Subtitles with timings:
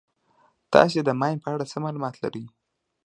[0.73, 2.45] تاسې د ماین په اړه څه معلومات لرئ.